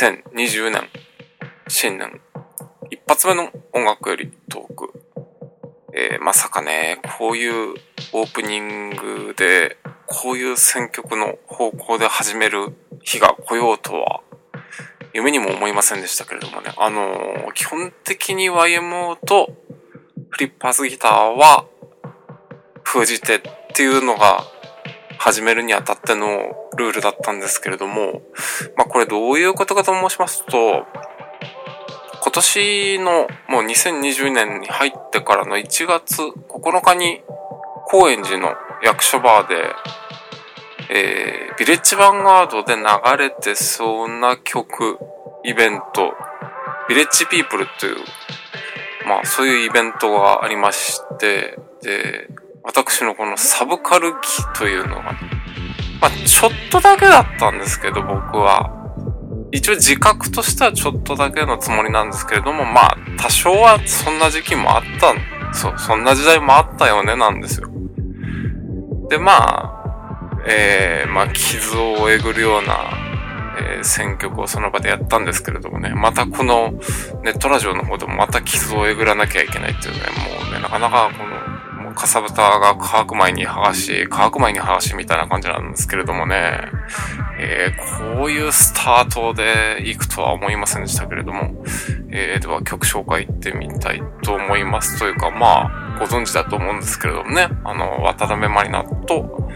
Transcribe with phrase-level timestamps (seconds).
[0.00, 0.88] 2020年、
[1.68, 2.22] 新年、
[2.88, 5.04] 一発目の音楽よりトーク。
[5.92, 7.74] えーまさかね、こういう
[8.14, 9.76] オープニングで、
[10.06, 14.22] こういう選曲の方向で始める日が来ようとは、
[15.12, 16.72] 夢にも思いませんでしたけれどもね。
[16.78, 19.52] あのー基本的に YMO と
[20.30, 21.66] フリッパーズギターは
[22.84, 23.40] 封じ手っ
[23.74, 24.46] ていうのが
[25.22, 28.22] 始めるにあたってのルールだったんですけれども、
[28.74, 30.86] まあこれどういうことかと申しますと、
[32.22, 37.20] 今年のもう2020年に入ってからの1月9日に
[37.86, 39.74] 高円寺の役所バーで、
[40.88, 42.82] えー、ビレッジヴァンガードで流
[43.18, 44.98] れてそうな曲、
[45.44, 46.14] イベント、
[46.88, 47.96] ビレッジピープルという、
[49.06, 52.28] まあそういうイベントがありまして、で、
[52.62, 55.02] 私のこのサブカル期というのが、
[56.00, 58.76] まあちょっとだけだったんですけど僕は、
[59.52, 67.68] 一応自覚としてはちょっとだけのつもりなんですけれども、まあ多少はそんな時期もあった、そう、そんな時代もあったよねなんですよ。
[69.08, 72.74] で、まあ、えー、まあ傷をえぐるような、
[73.58, 76.72] えー選曲をその場でやったんですけれどもね、またこの
[77.22, 80.00] ネットラジオの方でもまた傷をえぐらなきゃいけないっていうね、
[80.42, 81.49] もうね、なかなかこの、
[82.00, 86.62] かさぶたが乾く前に剥がし、乾く前に剥がしみたいな感じなんですけれどもね、
[87.38, 91.62] えーこういうスタートで行くとは思いませんでしたけれども、
[92.10, 94.98] えーでは曲紹介行ってみたいと思います。
[94.98, 99.50] というか、まあ、ご存知だと思うんですけれどもね、あの、渡辺マリナと、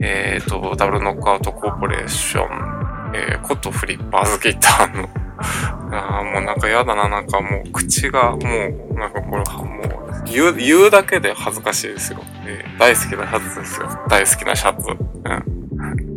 [0.00, 5.08] えーと、ダブルノックアウトコーポレーション、えー、ことフリッパーズギターの、
[5.92, 12.20] あーもうなんかやだな、なんかもう口がもう、なんかこれは、もう、言う、言うだけで恥ずかしいですよ。
[12.46, 13.88] えー大好きなシャツですよ。
[14.08, 14.88] 大好きなシャツ。
[14.90, 14.98] うん。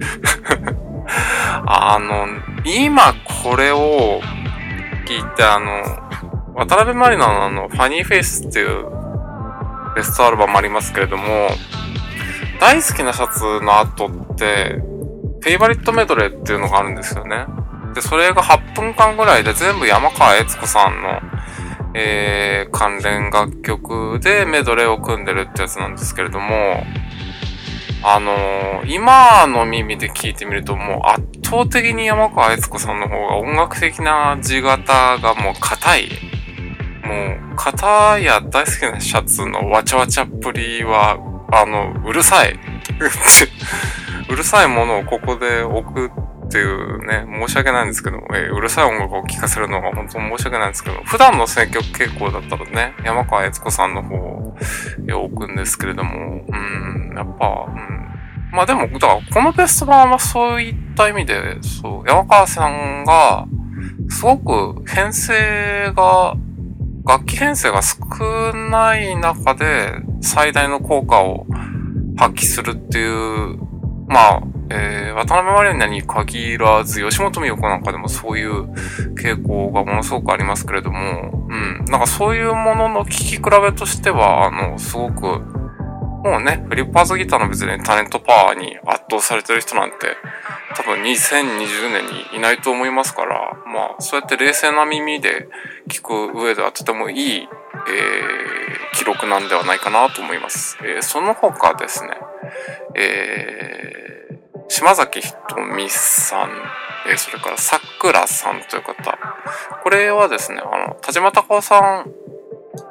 [1.65, 2.28] あの、
[2.63, 3.13] 今
[3.43, 4.22] これを
[5.05, 5.84] 聞いて、あの、
[6.55, 8.86] 渡辺マリナのあの、ファニーフェイスっていう
[9.95, 11.49] ベストアルバムありますけれども、
[12.59, 14.82] 大好きなシャツの後って、
[15.41, 17.45] フェイバリットメドレーっていうのがあるんですよね。
[17.94, 21.20] で、それが8分間ぐらいで全部山川悦子さんの、
[21.94, 26.84] えー、関連楽曲でメドレーを組んでるってやつなんですけれども、
[28.04, 36.10] あのー今の耳で聞いてみるともう圧倒的に山川悦子さんの方が音楽的な地型がもう硬い。
[37.04, 41.18] もう、型や大好きなシャツのわちゃわちゃっぷりは、
[41.52, 42.60] あの、うるさい。
[44.30, 46.12] うるさいものをここで置く
[46.52, 54.54] っていうね、申し訳ないんですけど、えーうるさい音楽を聴かせるのが本当に申し訳ないんですけど、普段の選曲傾向だったらね、山川悦子さんの方を
[55.24, 58.12] 置くんですけれども、うん、やっぱ、うん。
[58.52, 63.47] まあでも、だからこのベスト版はそういった意味で、そう、山川さんが、
[64.10, 66.36] すごく編成が、
[67.08, 67.97] 楽器編成が少
[68.54, 71.47] ない中で最大の効果を
[72.18, 73.58] 発揮するっていう、
[74.08, 74.43] まあ、
[74.74, 78.72] えー、渡辺マリナに限らず、吉本美代子なんかでもそういう
[79.15, 85.22] 傾向がものすごくありますけれども、うん、なんかそういうものの聴き比べとしては、あの、すごく、
[86.24, 89.97] もうね、フリッパーズギターの別にタレントパワーに圧倒されてる人なんて、
[90.76, 95.49] 多分2020年にいないと思いますから、まあ、そうやって冷静な耳で
[95.89, 100.78] 聞く上ではとてもいい、えー、記録なんではないかなと思います。
[100.84, 102.09] えー、その他ですね、
[102.95, 104.30] えー、
[104.72, 106.49] 島崎ひとみさん、
[107.05, 109.19] えー、それからさくらさんという方、
[109.84, 112.09] これはですね、あの、田島隆夫さん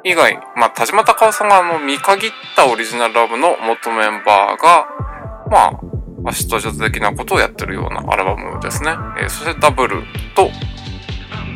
[0.03, 4.87] 以外、まあ、田島隆夫さんがあの、見限ったオリジナルラブの元メンバーが、
[5.49, 5.79] ま
[6.23, 8.91] あ、アシストジャズ的なことをやってるようなアルバムですね。
[9.19, 10.03] えーそしてダブル
[10.35, 10.51] と、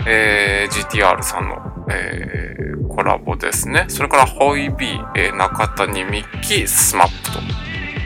[0.08, 1.56] えー GTR さんの、
[1.92, 3.86] えーコラボですね。
[3.90, 7.65] それからホイビー、えー中谷美紀、スマップと。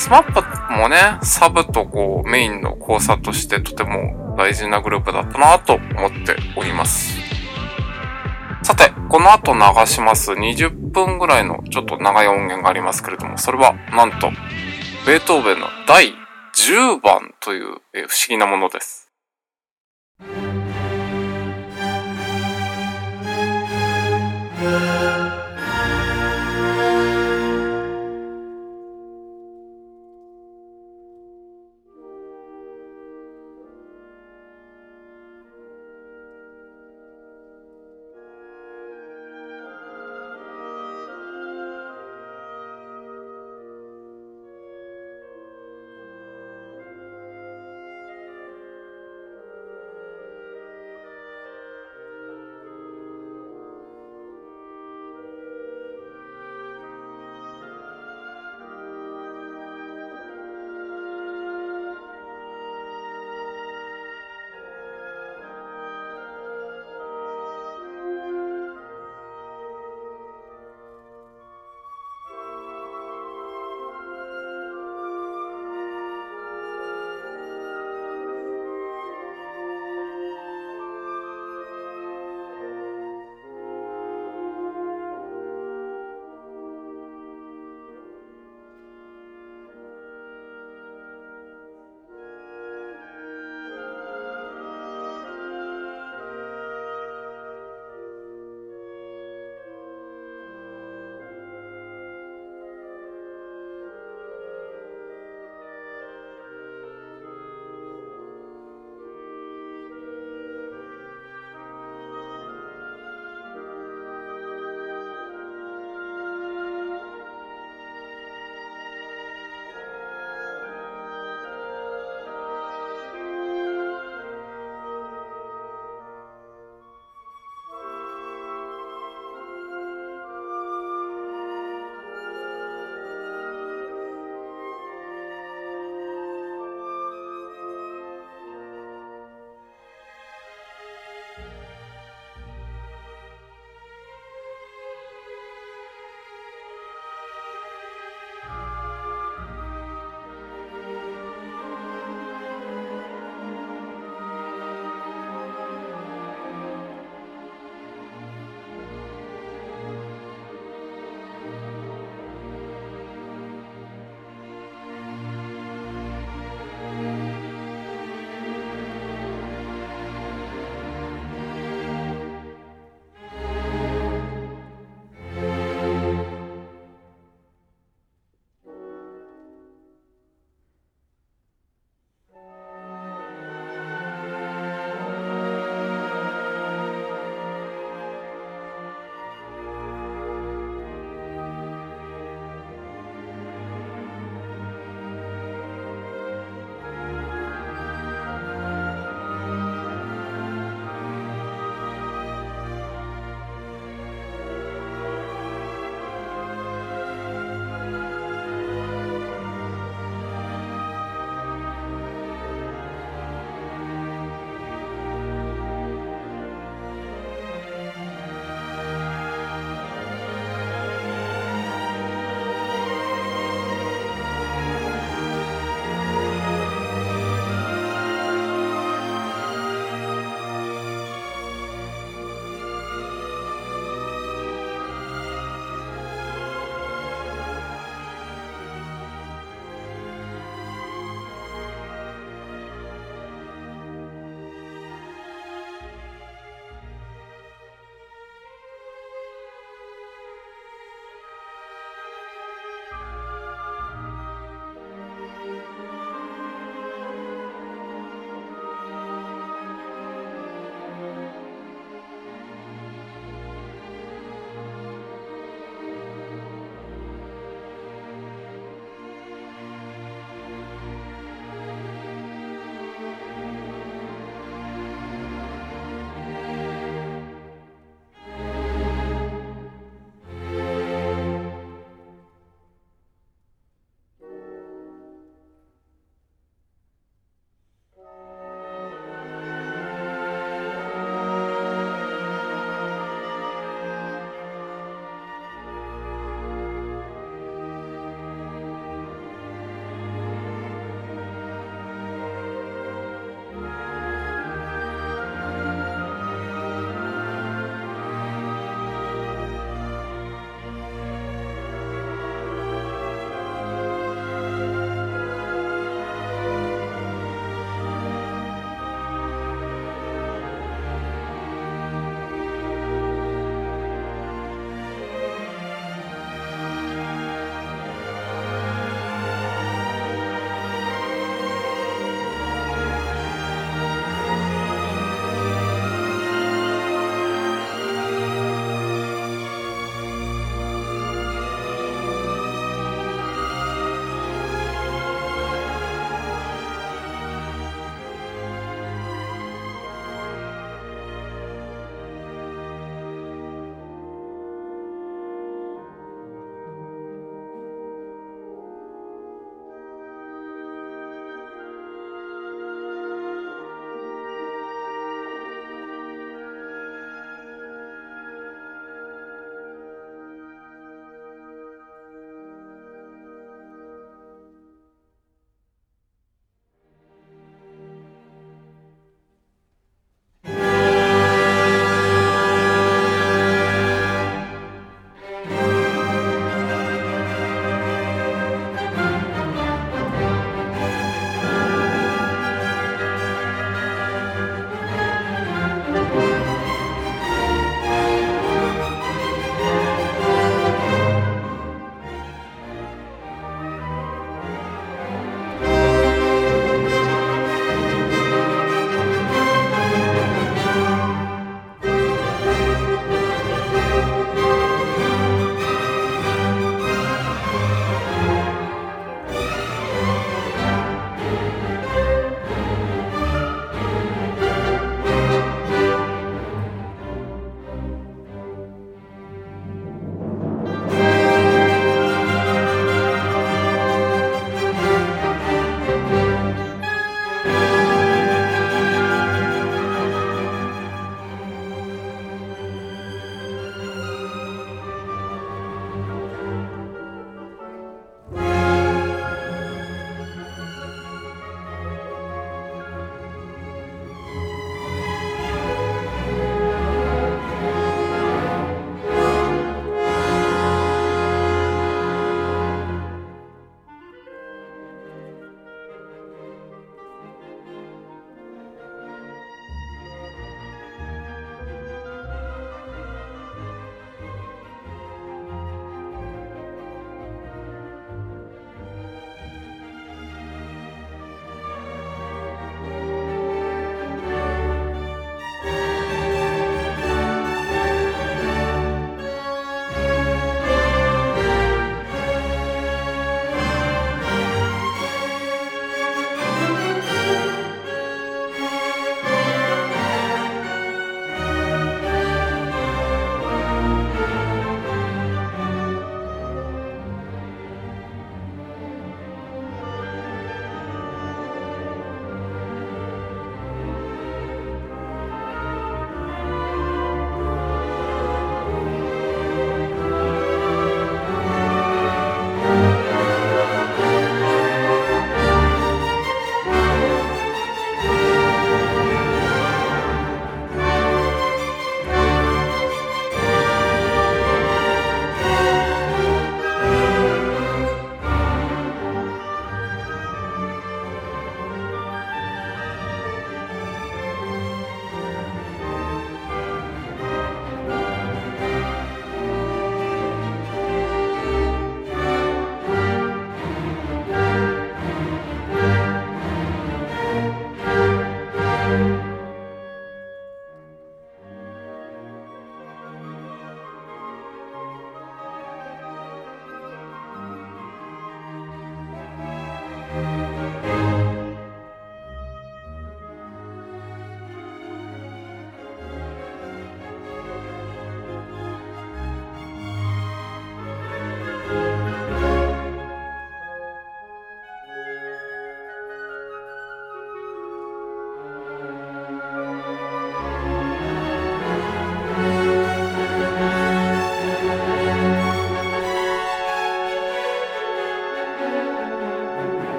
[0.00, 7.18] スマップもね、サブとこうメインの交差としてとても大事なグループだったなと思っております。
[8.62, 14.30] さて、この後流します20分ぐらいのちょっと長い音源がありますけれども、それはなんと、
[15.06, 16.14] ベートーベンの第
[16.54, 17.80] 10番という不思
[18.30, 19.12] 議なものです。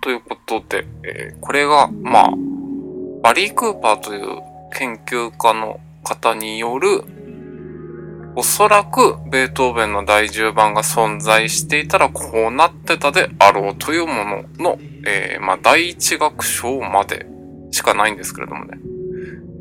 [0.00, 2.30] ということで、えーこれが、まあ、
[3.22, 4.40] バリー・クーパーという
[4.72, 7.04] 研究家の方による、
[8.36, 17.26] おそらくベートーベンの第10番が存在していたらこうなってたであろうというものの、えーまあ、第一楽章まで
[17.72, 18.78] しかないんですけれどもね。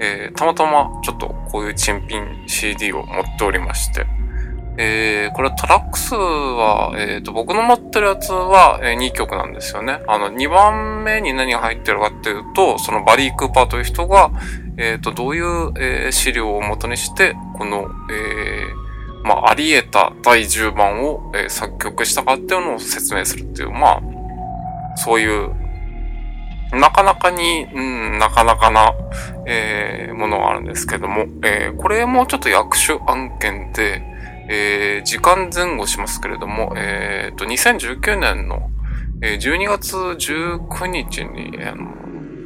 [0.01, 4.05] えーたまたまちょっとこういう珍品 CD を持っておりまして、
[4.81, 10.01] えーこれトラックスは、えーと、僕の持ってるやつは、え2曲なんですよね。
[10.07, 14.31] あの、2番目に何が入ってるかっていうと、そのバリー・クーパーという人が、
[14.77, 18.63] えーと、どういう、え資料を元にして、この、え
[19.23, 25.51] まあ、あり得た第10番を、え作曲したかっていうのを説明するっていう、まあ、そういう、
[26.71, 28.93] なかなかに、うん、なかなかな、
[29.45, 34.18] えものがあるんですけども、えこれもちょっと役所案件で、
[34.49, 38.71] えー時間前後しますけれども、えーと、2019年の、
[39.21, 41.85] えー12月19日に、あの、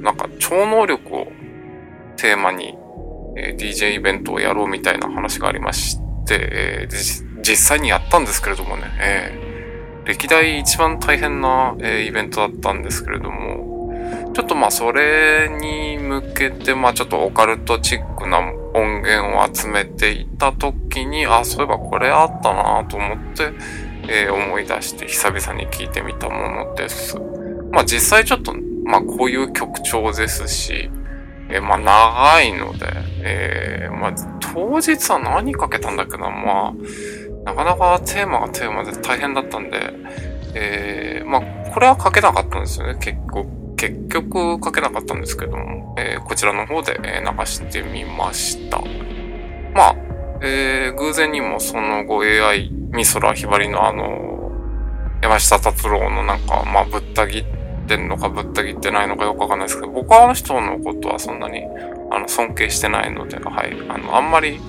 [0.01, 1.27] なんか超能力を
[2.17, 2.77] テーマに、
[3.37, 9.53] えー DJ イベントをやろうみたいな話がありまして、えー実際にやったんですけれどもね、えー
[10.05, 13.72] 歴代一番大変な、えーイベントだったんですけれども、
[14.33, 18.39] ちょっとまあそれに向けてまあちょっとオカルトチックな
[18.73, 23.51] 音源を集めていた時に、あ、そういえばこれあったなと思って、
[24.07, 27.17] えー思い出して久々に聞いてみたものです。
[27.71, 28.53] まあ実際ちょっと、
[28.83, 30.89] まあこういう曲調ですし、
[31.49, 32.87] えーまあ長いので、
[33.21, 34.13] えーまあ
[34.53, 36.73] 当日は何かけたんだけど、まあ、
[37.43, 39.93] なかなかテーマがテーマで大変だったんで、
[40.55, 41.41] えーまあ
[41.71, 43.62] これはかけなかったんですよね、結構。
[43.83, 48.81] 結局かけなかったんですけども、えーこちらの方で、流してみました。
[49.73, 49.95] まあ、
[50.41, 54.51] えー偶然にもその後 AI 美空ひばりのあの、
[55.21, 57.45] 山下達郎のなんか、まあぶった切っ
[57.87, 61.65] てんのかぶった切ってないのかよくわかんないですけど、僕はあの人のことはそんなに
[62.11, 63.73] あの尊敬してないので、はい。
[63.89, 64.61] あの、あんまり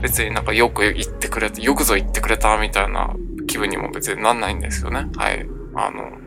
[0.00, 3.16] 別になんかよく言ってくれて、よくぞ言ってくれたみたいな
[3.48, 5.08] 気分にも別になんないんですよね。
[5.16, 5.44] はい。
[5.74, 6.19] あの、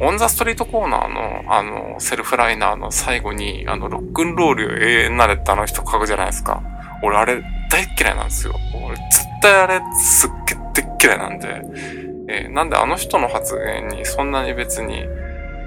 [0.00, 6.62] オンザストリートコーナーの、あの、セルフライナーの最後に、あの、ロックンロールよ永遠なれってあの人書くじゃないですか。
[7.02, 8.54] 俺あれ大嫌いなんですよ。
[8.74, 11.62] 俺絶対あれすっげえ大っ嫌いなんで。
[12.28, 15.04] えーなんであの人の発言にそんなに別に、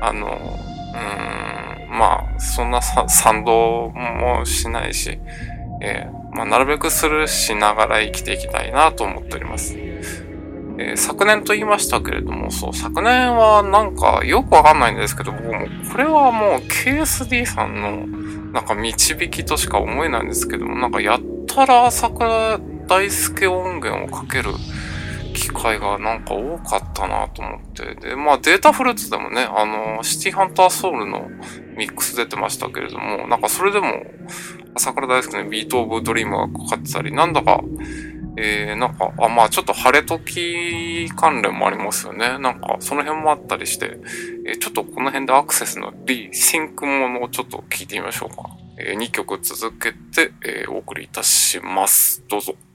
[0.01, 5.19] あの、うーん、まあ、そんな賛同もしないし、
[5.81, 9.75] えーまあ、なるべくスルーしながら生きていきたいなと思っております。
[10.79, 18.07] えー昨年と言いましたけれども、そう、昨年はなんかよくわかんないんですけど、僕もこれはもう KSD さんの
[18.51, 24.51] なんか導きとしか思えないんですけども、なんかやったら桜大輔音源をかける
[25.33, 27.95] 機会がなんか多かったなと思って。
[27.95, 31.29] で、まあデータフルーツでもね、あの、シティハンターソウルの
[31.77, 34.03] ミックス出てましたけれども、なんかそれでも、
[34.77, 37.61] 桜大輔のビートオブドリームがかかってたり、なんだか、
[38.37, 42.37] えー、なんか、あ、まあちょっと晴れ時関連もありますよね。
[42.37, 43.97] なんか、その辺もあったりして、
[44.45, 48.49] えーちょっとこの辺でアクセスのリシンクものをちょっと聞いてみましょうか。
[48.79, 52.23] え2曲続けて、えーお送りいたします。
[52.27, 52.55] どうぞ。「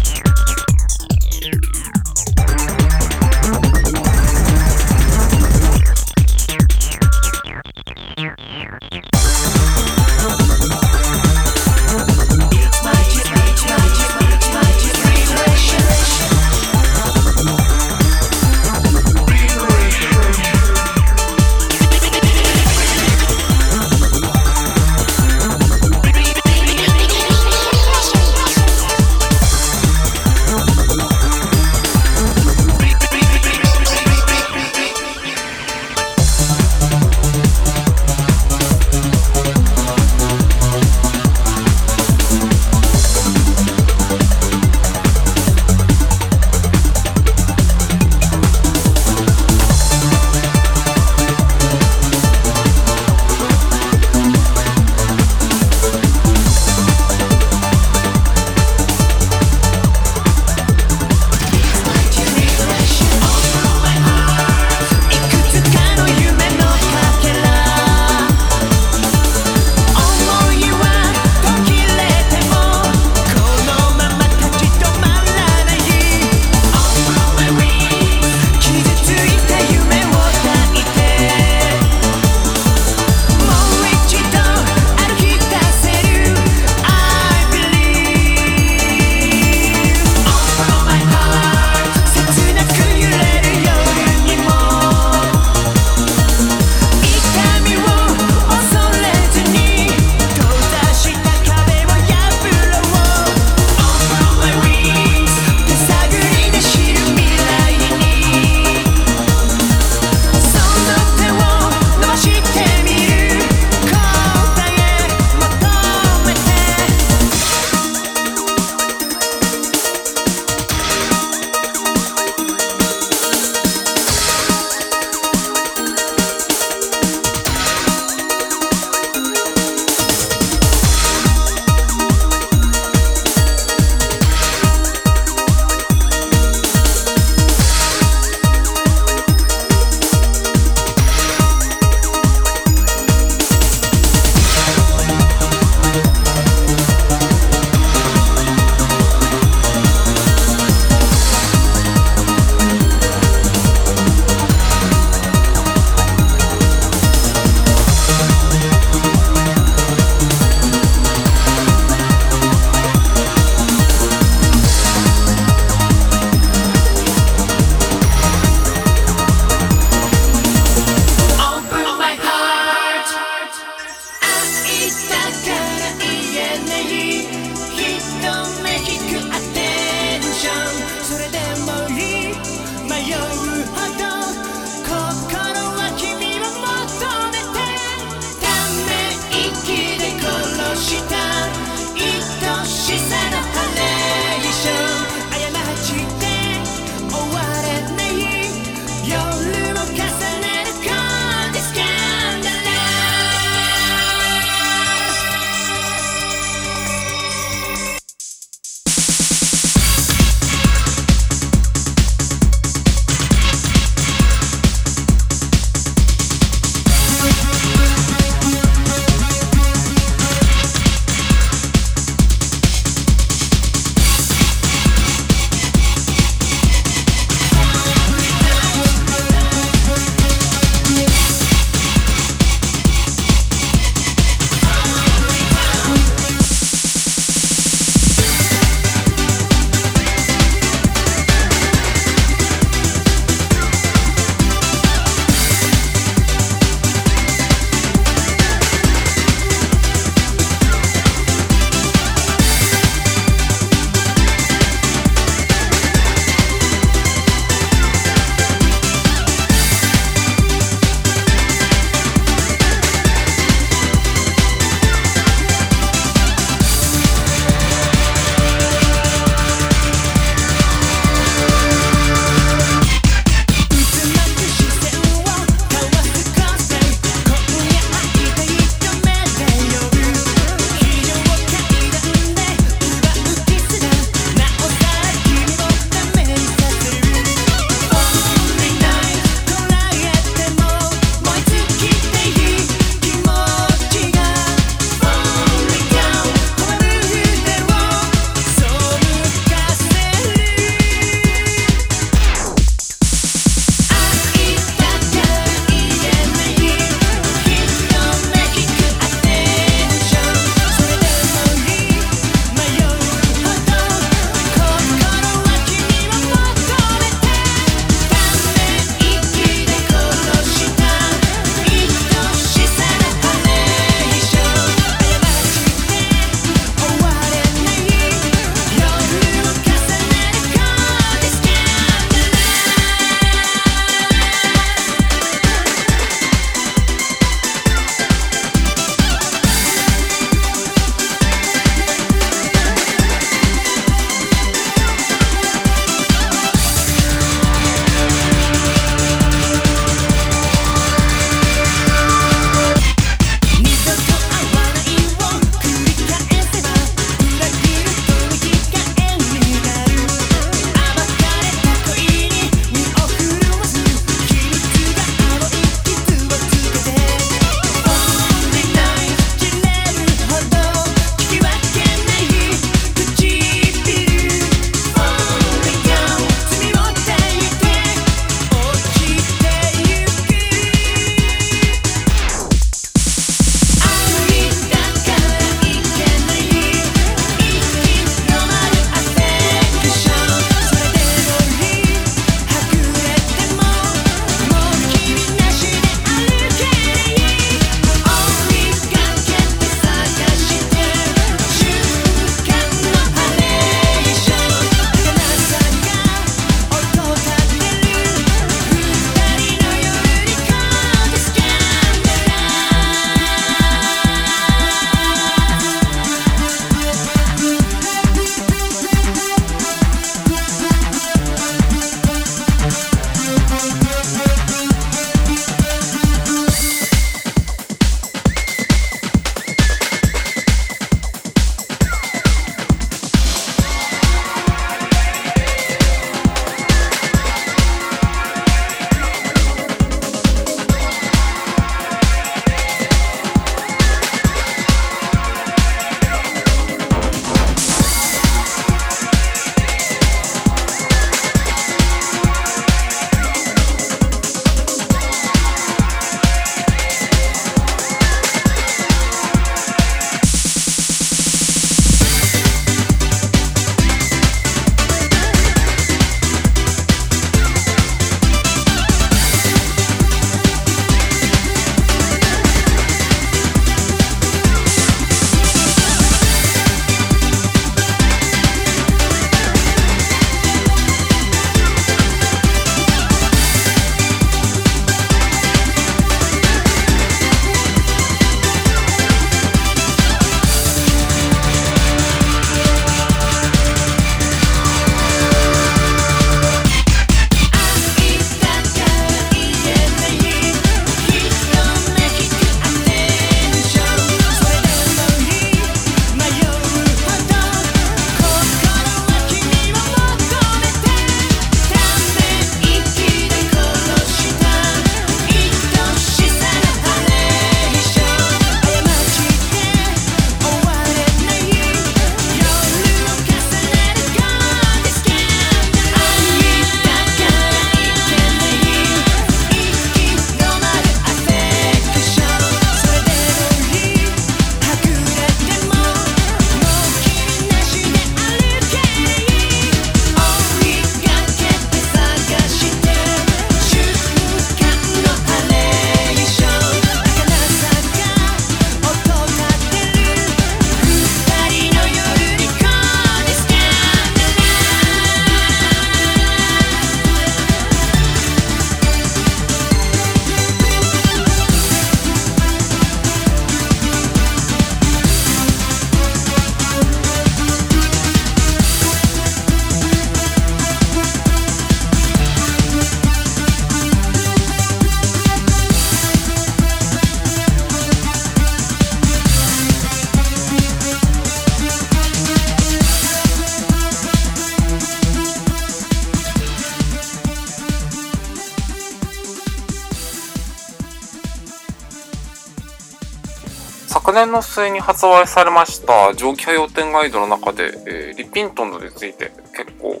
[594.16, 600.00] 年の末に発売されました蒸気波要点ガイドの中で、えー、リピントンズについて結構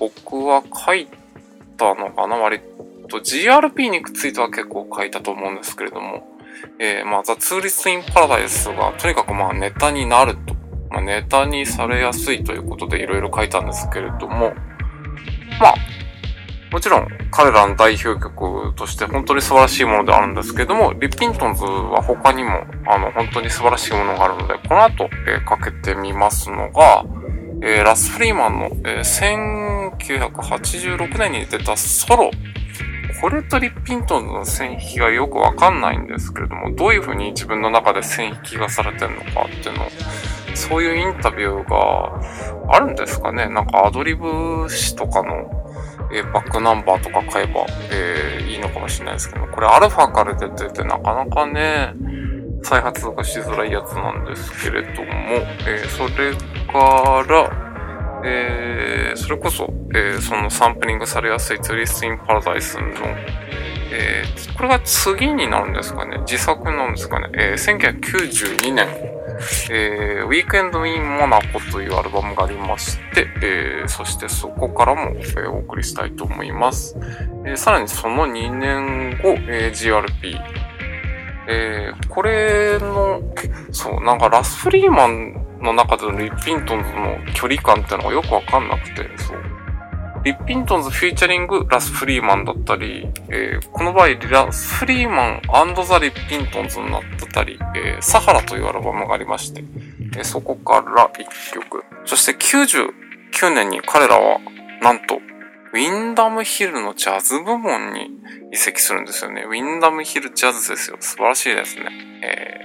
[0.00, 1.06] 僕は書い
[1.76, 2.36] たのかな？
[2.36, 2.60] 割
[3.10, 6.26] と GRP については結構書いたと思うんですけれども、
[6.78, 10.54] えー、まあ、ザ・ツーリスト・イン・パラダイスがとにかくまあネタになると、
[10.90, 14.54] まあ、ネタにされやすいということでいろいろ書いたんですけれども、
[15.60, 15.74] まあ、
[16.72, 18.33] もちろん彼らの代表曲
[18.84, 22.50] として本当に素晴らしいものであるんですけども、リッピントンズは他にも
[22.86, 27.04] あの本当に素晴らしいものがあるので、この後、えー、かけてみますのが、
[27.62, 32.30] えー、ラス・フリーマンの、えー、1986年に出たソロ。
[33.22, 39.88] これとリッピントンズの線引きがよくわかんないんですけれども、どういう風に自分の中で線引きがされてるのかっていうのを、
[40.54, 42.20] そういうインタビューが
[42.68, 45.64] あるんですかねなんかアドリブ詞とかの
[46.12, 51.94] えー、バックナンバーとか買えば、えー、いいのかもしれないですけど、これアルファから出ててなかなかね、
[52.62, 55.10] 再発がしづらいやつなんですけれども、
[55.66, 56.34] えー、それ
[56.72, 62.84] から、えー、それこそ、えー、そのサンプリングされやすい Tourist in Paradise の、
[63.96, 66.18] えー、これが次になるんですかね？
[66.26, 67.28] 次作なんですかね？
[67.34, 68.88] えー、1992年、
[69.70, 76.96] えー、 Weekend in Monaco というアルバムがありまして、えー、そしてそこからも、えー、お送りしたいと思います。
[77.46, 80.38] えー、さらにその2年後、えー、GRP。
[81.46, 83.20] えー、これの、
[83.70, 89.53] そう、なんかラス・フリーマンの中でのリッピントンズの距離感っていうのがよくわかんなくて、そう。
[90.24, 95.42] リッピントンズフューチャリングラス・フリーマンだったり、えー、この場合ラス・フリーマン
[95.86, 99.62] ザ・リッピントンズになってたり、えー、サハラというアルバムがありまして、
[100.16, 101.84] えー、そこから1曲。
[102.06, 104.38] そして99年に彼らは、
[104.80, 105.16] なんと、
[105.74, 108.10] ウィンダムヒルのジャズ部門に
[108.50, 109.42] 移籍するんですよね。
[109.42, 110.96] ウィンダムヒルジャズですよ。
[111.00, 111.90] 素晴らしいですね。
[112.22, 112.60] え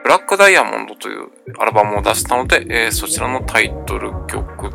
[0.00, 1.28] ー、ブラックダイヤモンドという
[1.58, 4.70] アルバムを出したので、えー、そちらのタイトル曲、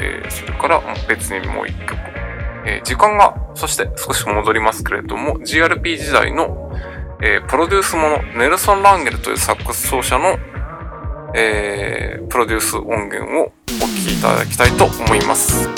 [0.00, 1.96] えー、それから別にもう一曲。
[2.66, 6.72] えー、時間が、そして少し戻りますけれども、GRP 時代の、
[7.22, 10.38] えー、プロデュースもの、ネルソン・ランゲルというサックス奏者の、
[11.34, 15.68] えー、プロデュース音源をお聴きいただきたいと思います。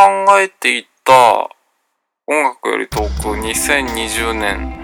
[0.00, 0.06] 考
[0.40, 1.50] えていた
[2.26, 4.80] 音楽より遠く2020年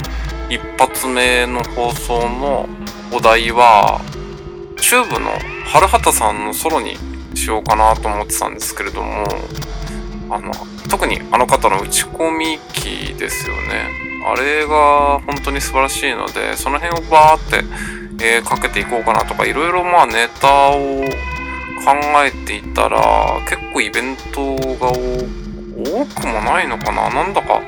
[0.51, 2.69] 一発目の放送の
[3.11, 3.99] お題は
[4.79, 5.31] チューブの
[5.65, 6.99] 春畑さんのソロに
[7.35, 9.25] しようかなと思ってたんですけれども
[10.29, 10.53] あの
[10.91, 13.89] 特にあの方の打ち込み機ですよね。
[14.27, 21.05] あれが本当に素晴らしいのでその辺をバーって、えー、かけていこうかなとかいろいろまあネタを
[21.85, 21.93] 考
[22.25, 27.11] えていたら結構イベントが多くもないのかな？
[27.11, 27.61] なんだか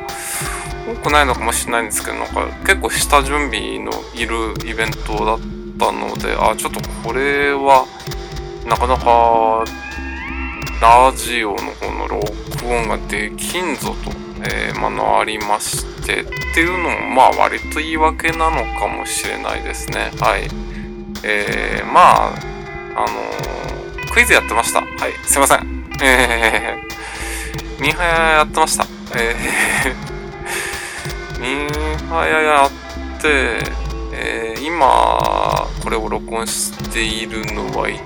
[0.86, 5.38] 多くないのかもしれないんですけどなんか結構下準備のいるイベントだっ
[5.78, 7.86] たのであちょっとこれは
[8.66, 9.64] なかなか
[10.80, 12.24] ラジオの方の録
[12.66, 14.10] 音ができんぞと、
[14.48, 16.24] えー、まのありましてっ
[16.54, 20.12] ていうのもまあ割と言い訳なのかもしれないですね。
[20.20, 20.48] はい。
[21.24, 22.34] えー、まあ
[22.96, 24.80] あのー、クイズやってました。
[24.80, 25.12] はい。
[25.24, 25.84] すいません。
[26.02, 28.86] えー、ミーハヤやってました。
[29.16, 32.70] えー、 ミーハヤやっ
[33.20, 33.88] て
[34.20, 38.00] えー、今これを録音しているのは1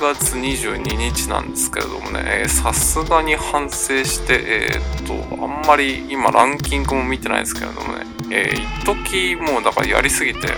[0.00, 2.46] 月22日なんですけれどもね。
[2.48, 8.06] さすがに反省してえー、っとあんまり今ランキングも見てないですけれどもね。
[8.30, 10.48] えー、一時もうだからやりすぎて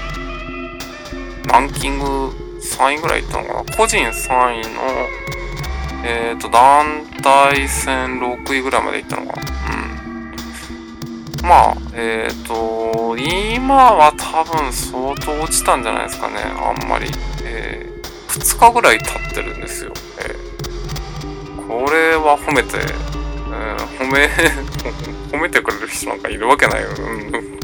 [1.47, 3.77] ランキング3位ぐらいいったのかな？
[3.77, 4.81] 個人3位の
[6.05, 9.43] えー、っと団体戦6位ぐらいまでいったのかな？
[9.75, 9.91] うん
[11.43, 16.37] まあ、えっ、ー、と、今は多分相当落ちたんじゃないですかね。
[16.43, 17.11] あんまり。
[17.43, 19.93] えー、2日ぐらい経ってるんですよ。
[20.19, 24.29] えー、これは褒めて、えー、褒め、
[25.33, 26.89] 褒めてくれる人なんかいるわけないよ。
[26.99, 27.59] うん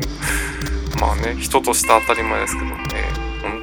[0.98, 2.76] まあね、人として当たり前ですけど、ね、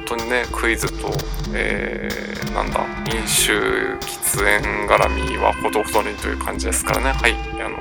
[0.06, 1.10] 当にね、クイズと、
[1.52, 2.80] えー、なんだ、
[3.12, 7.12] 飲酒、喫煙絡みはほどほどにという感じですからね。
[7.12, 7.34] はい。
[7.60, 7.78] あの、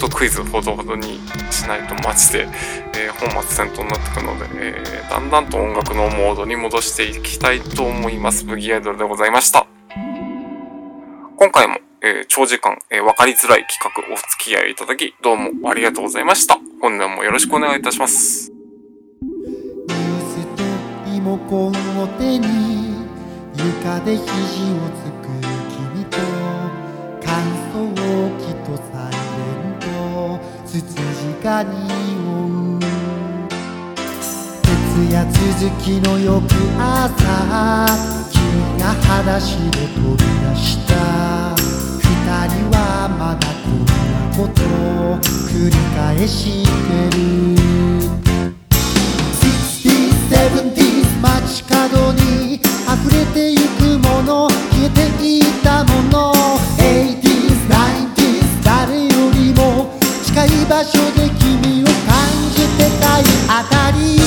[0.00, 1.20] とクイズほどほどに
[1.50, 2.48] しないとマジで、
[2.96, 8.44] えー、本末転倒になってくるので、えー、だんだんと音楽のモードに戻していきたいと思います。
[8.44, 9.66] ブギアイドルでございました。
[11.36, 16.58] 今回も、えー、長時間、えー、わかりづらい企画お付き合いいただき、どうもありがとうございました。
[16.80, 18.59] 本年もよろしくお願いいたします。
[21.20, 22.46] リモコンを手に
[23.52, 24.26] 床で肘を
[24.96, 25.28] つく
[25.92, 26.16] 君と
[27.22, 27.28] 乾
[27.74, 27.76] 燥
[28.38, 29.12] 機とサイ
[30.64, 31.76] つつじが匂
[32.74, 32.80] う。
[34.62, 36.42] 徹夜続きの翌
[36.78, 37.84] 朝
[38.32, 40.94] 君が裸足で飛び出した
[42.00, 42.08] 二
[42.48, 42.78] 人は
[43.18, 43.92] まだこんな
[44.36, 46.70] ことを繰り返して。
[47.10, 47.60] る
[49.80, 50.79] 60s, 70s
[51.22, 52.62] 街角に溢
[53.12, 56.32] れてゆくもの消えていたもの。
[56.78, 59.90] 80s, 90s 誰よりも
[60.24, 62.16] 近い場所で君を感
[62.54, 63.24] じてたい。
[63.48, 64.19] あたり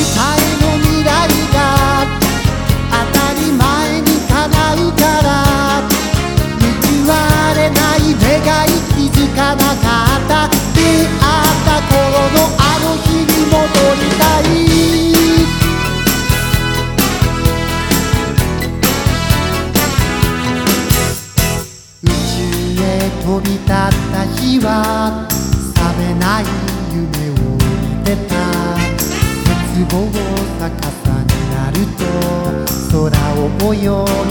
[33.76, 34.23] 空